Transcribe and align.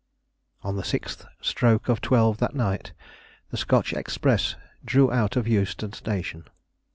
On 0.63 0.77
the 0.77 0.83
sixth 0.83 1.27
stroke 1.41 1.87
of 1.87 2.01
twelve 2.01 2.39
that 2.39 2.55
night 2.55 2.91
the 3.51 3.55
Scotch 3.57 3.93
express 3.93 4.55
drew 4.83 5.11
out 5.13 5.35
of 5.35 5.47
Euston 5.47 5.93
Station. 5.93 6.45